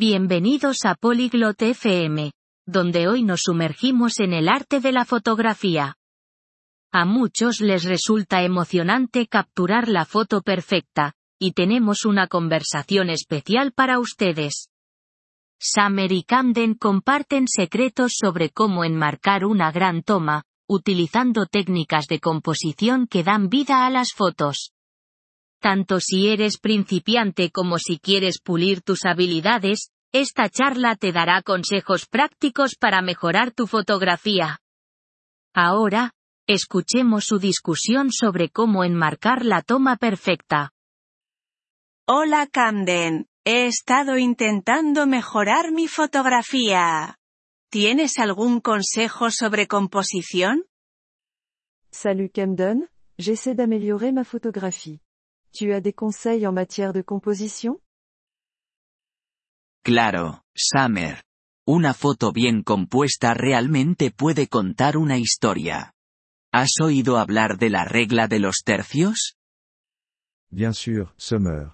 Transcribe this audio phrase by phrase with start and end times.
[0.00, 2.30] Bienvenidos a Polyglot FM,
[2.68, 5.96] donde hoy nos sumergimos en el arte de la fotografía.
[6.92, 13.98] A muchos les resulta emocionante capturar la foto perfecta, y tenemos una conversación especial para
[13.98, 14.68] ustedes.
[15.58, 23.08] Summer y Camden comparten secretos sobre cómo enmarcar una gran toma, utilizando técnicas de composición
[23.08, 24.70] que dan vida a las fotos.
[25.60, 32.06] Tanto si eres principiante como si quieres pulir tus habilidades, esta charla te dará consejos
[32.06, 34.60] prácticos para mejorar tu fotografía.
[35.54, 36.12] Ahora,
[36.46, 40.72] escuchemos su discusión sobre cómo enmarcar la toma perfecta.
[42.06, 47.18] Hola Camden, he estado intentando mejorar mi fotografía.
[47.70, 50.64] ¿Tienes algún consejo sobre composición?
[51.90, 52.88] Salut Camden,
[53.18, 55.00] j'essaie d'améliorer ma photographie.
[55.52, 57.80] Tu as des conseils en matière de composition?
[59.82, 61.22] Claro, Summer.
[61.66, 65.92] Una foto bien compuesta realmente puede contar una historia.
[66.52, 69.36] ¿Has oído hablar de la regla de los tercios?
[70.50, 71.72] Bien sûr, Summer.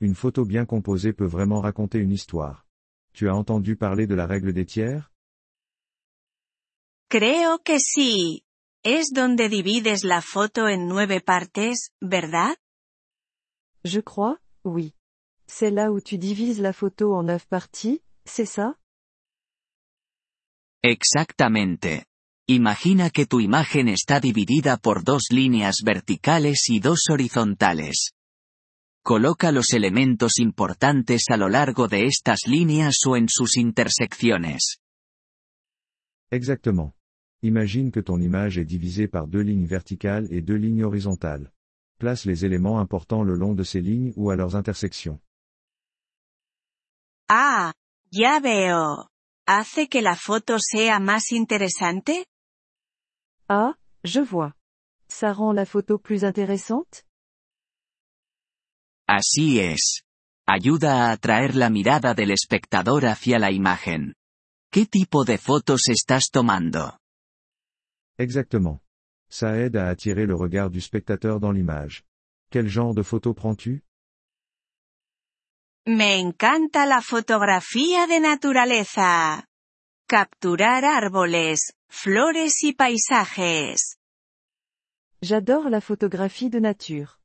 [0.00, 2.66] Une photo bien composée peut vraiment raconter une histoire.
[3.12, 5.10] Tu as entendu parler de la règle des tiers?
[7.08, 8.44] Creo que sí.
[8.84, 12.56] Es donde divides la foto en nueve partes, ¿verdad?
[13.84, 14.94] Je crois, oui.
[15.46, 18.76] C'est là où tu divises la photo en neuf parties, c'est ça?
[20.82, 22.06] Exactamente.
[22.48, 28.12] Imagina que tu imagen está dividida por dos líneas verticales y dos horizontales.
[29.04, 34.78] Coloca los elementos importantes a lo largo de estas líneas o en sus intersecciones.
[36.30, 36.94] Exactement.
[37.42, 41.52] Imagine que ton image est divisée par deux lignes verticales et deux lignes horizontales.
[42.02, 45.20] Place les éléments importants le long de ces lignes ou à leurs intersections.
[47.28, 47.72] Ah,
[48.10, 49.06] ya veo.
[49.46, 52.26] ¿Hace que la foto sea más interesante?
[53.48, 54.52] Ah, je vois.
[55.08, 57.04] Ça rend la photo plus intéressante?
[59.06, 60.02] Así es.
[60.44, 64.16] Ayuda a atraer la mirada del espectador hacia la imagen.
[64.72, 66.98] ¿Qué tipo de fotos estás tomando?
[68.18, 68.80] Exactement.
[69.32, 72.04] Ça aide à attirer le regard du spectateur dans l'image.
[72.50, 73.82] Quel genre de photo prends-tu?
[75.86, 79.46] Me encanta la fotografía de naturaleza.
[80.06, 83.96] Capturar árboles, flores y paisajes.
[85.22, 87.18] J'adore la photographie de nature.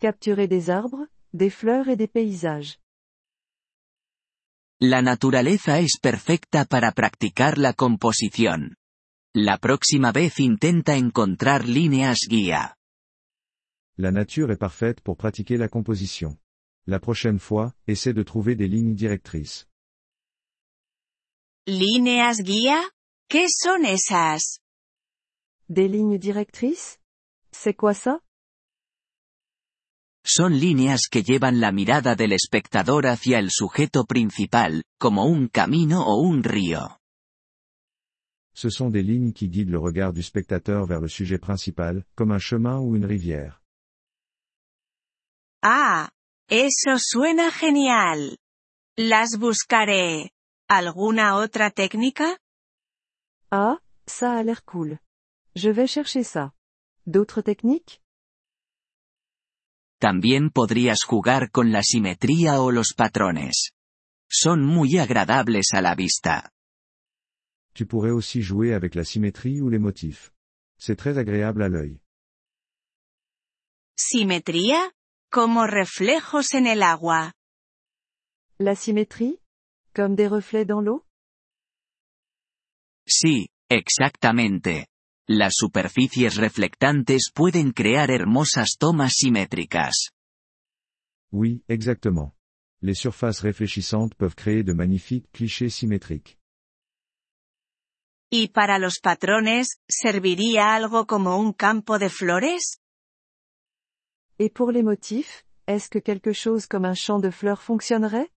[0.00, 2.78] Capturer des arbres, des fleurs et des paysages.
[4.80, 8.79] La naturaleza es perfecta para practicar la composición.
[9.36, 12.76] La próxima vez intenta encontrar líneas guía.
[13.96, 16.36] La nature est parfaite pour pratiquer la composition.
[16.88, 19.68] La prochaine fois, essaie de trouver des lignes directrices.
[21.64, 22.90] ¿Líneas guía?
[23.28, 24.58] ¿Qué son esas?
[25.68, 26.98] Des lignes directrices
[27.52, 28.18] C'est quoi ça
[30.24, 36.02] Son líneas que llevan la mirada del espectador hacia el sujeto principal, como un camino
[36.04, 36.99] o un río.
[38.54, 42.32] Ce sont des lignes qui guident le regard du spectateur vers le sujet principal, comme
[42.32, 43.62] un chemin ou une rivière.
[45.62, 46.10] Ah,
[46.48, 48.38] eso suena genial.
[48.96, 50.30] Las buscaré.
[50.68, 52.38] ¿Alguna otra técnica?
[53.50, 54.98] Ah, ça a l'air cool.
[55.54, 56.52] Je vais chercher ça.
[57.06, 58.00] D'autres techniques?
[60.00, 63.72] También podrías jugar con la simetría o los patrones.
[64.28, 66.52] Son muy agradables a la vista.
[67.74, 70.32] Tu pourrais aussi jouer avec la symétrie ou les motifs.
[70.78, 72.00] C'est très agréable à l'œil.
[73.96, 74.92] ¿Simetría?
[75.30, 77.32] Como reflejos en el agua.
[78.58, 79.38] La symétrie
[79.94, 81.04] Comme des reflets dans l'eau?
[83.06, 84.86] Sí, exactamente.
[85.28, 90.10] Las superficies reflectantes pueden crear hermosas tomas simétricas.
[91.32, 92.34] Oui, exactement.
[92.82, 96.39] Les surfaces réfléchissantes peuvent créer de magnifiques clichés symétriques.
[98.32, 102.80] ¿Y para los patrones, serviría algo como un campo de flores?
[104.38, 108.30] Et pour les motifs, est-ce que quelque chose comme un champ de fleurs fonctionnerait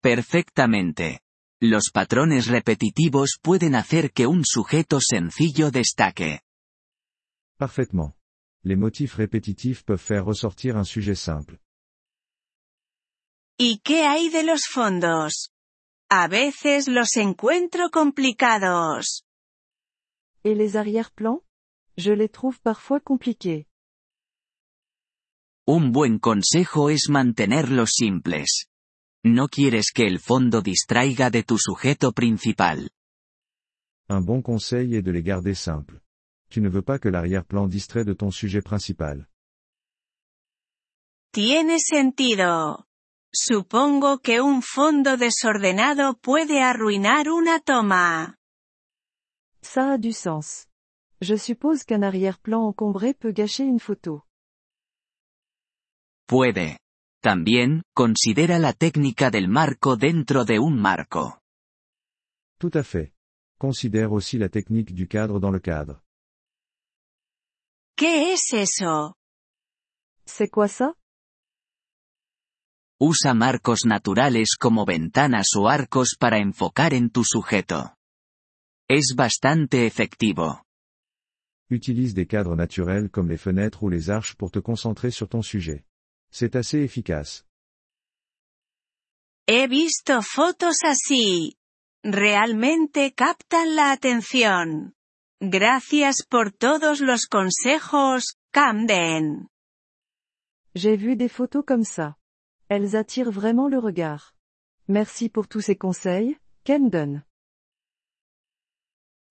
[0.00, 1.20] Perfectamente.
[1.60, 6.40] Los patrones repetitivos pueden hacer que un sujeto sencillo destaque.
[7.58, 8.16] Parfaitement.
[8.62, 11.60] Les motifs répétitifs peuvent faire ressortir un sujet simple.
[13.58, 15.50] ¿Y qué hay de los fondos?
[16.12, 19.22] A veces los encuentro complicados.
[20.42, 21.44] Et les arrière-plans
[21.96, 23.68] Je les trouve parfois compliqués.
[25.68, 28.66] Un buen consejo es mantenerlos simples.
[29.24, 32.90] No quieres que el fondo distraiga de tu sujeto principal.
[34.08, 36.00] Un bon conseil est de les garder simples.
[36.50, 39.28] Tu ne veux pas que l'arrière-plan distrait de ton sujet principal.
[41.32, 42.84] Tiene sentido.
[43.32, 48.36] Supongo que un fondo desordenado puede arruinar una toma.
[49.62, 50.66] Ça a du sens.
[51.20, 54.24] Je suppose qu'un arrière-plan encombré peut gâcher une photo.
[56.26, 56.78] Puede.
[57.22, 61.38] También, considera la técnica del marco dentro de un marco.
[62.58, 63.12] Tout à fait.
[63.58, 66.02] Considère aussi la technique du cadre dans le cadre.
[67.96, 69.14] ¿Qué es eso?
[70.24, 70.94] C'est quoi ça?
[73.02, 77.94] Usa marcos naturales como ventanas o arcos para enfocar en tu sujeto.
[78.90, 80.66] Es bastante efectivo.
[81.70, 85.40] Utilise des cadres naturels comme les fenêtres ou les arches pour te concentrer sur ton
[85.40, 85.86] sujet.
[86.30, 87.46] C'est assez efficace.
[89.48, 91.56] He visto fotos así.
[92.04, 94.92] Realmente captan la atención.
[95.40, 99.48] Gracias por todos los consejos, Camden.
[100.74, 102.19] J'ai vu des photos comme ça.
[102.70, 104.32] Elles attirent vraiment le regard.
[104.86, 107.24] Merci pour tous ces conseils, Camden.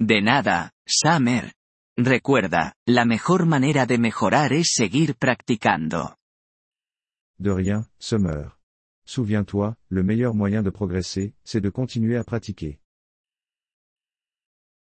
[0.01, 1.53] De nada, Summer.
[1.97, 6.17] Recuerda, la mejor manera de mejorar es seguir practicando.
[7.37, 8.57] De rien, Summer.
[9.05, 12.81] Souviens-toi, le meilleur moyen de progresser, c'est de continuer à pratiquer.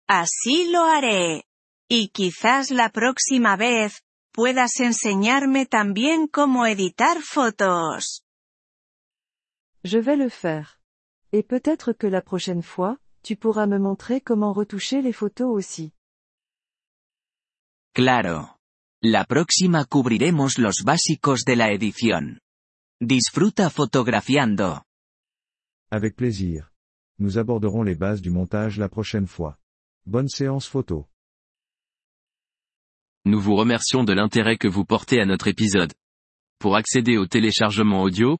[0.08, 1.44] Así lo haré.
[1.90, 4.02] Y quizás la próxima vez,
[4.32, 8.25] puedas enseñarme también cómo editar fotos.
[9.86, 10.80] Je vais le faire.
[11.32, 15.94] Et peut-être que la prochaine fois, tu pourras me montrer comment retoucher les photos aussi.
[17.94, 18.58] Claro.
[19.04, 22.40] La próxima cubriremos los básicos de la edición.
[23.00, 24.82] Disfruta fotografiando.
[25.92, 26.72] Avec plaisir.
[27.20, 29.60] Nous aborderons les bases du montage la prochaine fois.
[30.08, 31.08] Bonne séance photo.
[33.26, 35.94] Nous vous remercions de l'intérêt que vous portez à notre épisode.
[36.58, 38.40] Pour accéder au téléchargement audio,